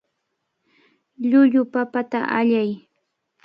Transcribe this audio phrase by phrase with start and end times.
[1.29, 2.69] Llullu papata allay.